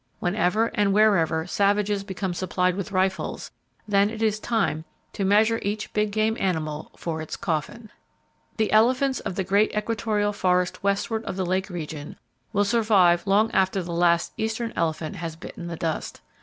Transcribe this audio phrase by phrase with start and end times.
[0.19, 3.51] Whenever and wherever savages become supplied with rifles,
[3.87, 7.91] then it is time to measure each big game animal for its coffin.
[8.57, 12.17] The elephants of the great equatorial forest westward of the lake region
[12.51, 16.21] will survive long after the last eastern elephant has bitten the dust.